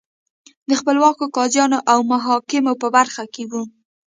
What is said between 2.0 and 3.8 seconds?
محاکمو په برخه کې وو